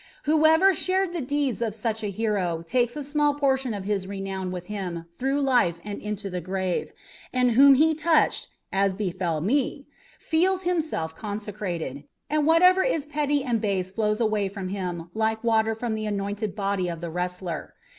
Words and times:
Whoever 0.23 0.73
shared 0.73 1.13
the 1.13 1.21
deeds 1.21 1.61
of 1.61 1.75
such 1.75 2.03
a 2.03 2.07
hero 2.09 2.63
takes 2.65 2.95
a 2.95 3.03
small 3.03 3.35
portion 3.35 3.71
of 3.75 3.83
his 3.85 4.07
renown 4.07 4.49
with 4.49 4.65
him 4.65 5.05
through 5.19 5.41
life 5.41 5.79
and 5.83 6.01
into 6.01 6.27
the 6.27 6.41
grave, 6.41 6.91
and 7.31 7.51
whom 7.51 7.75
he 7.75 7.93
touched, 7.93 8.49
as 8.73 8.95
befell 8.95 9.41
me, 9.41 9.85
feels 10.17 10.63
himself 10.63 11.15
consecrated, 11.15 12.03
and 12.31 12.47
whatever 12.47 12.81
is 12.81 13.05
petty 13.05 13.43
and 13.43 13.61
base 13.61 13.91
flows 13.91 14.19
away 14.19 14.49
from 14.49 14.69
him 14.69 15.11
like 15.13 15.43
water 15.43 15.75
from 15.75 15.93
the 15.93 16.07
anointed 16.07 16.55
body 16.55 16.87
of 16.87 16.99
the 16.99 17.11
wrestler. 17.11 17.75